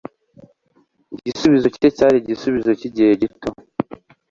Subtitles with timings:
[1.19, 3.49] Igisubizo cye cyari igisubizo cyigihe gito.